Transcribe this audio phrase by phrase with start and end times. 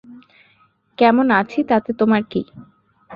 [0.97, 2.41] কেমন আছি তাতে তোমার কী?